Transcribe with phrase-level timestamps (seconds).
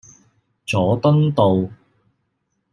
[0.65, 1.69] 佐敦道